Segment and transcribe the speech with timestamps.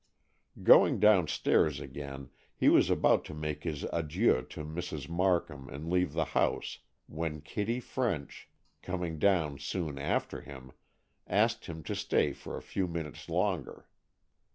[0.63, 5.07] Going downstairs again, he was about to make his adieux to Mrs.
[5.07, 8.49] Markham and leave the house, when Kitty French,
[8.81, 10.71] coming down soon after him,
[11.27, 13.87] asked him to stay a few minutes longer.